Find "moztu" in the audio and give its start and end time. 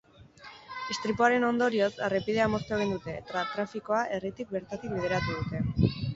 2.55-2.75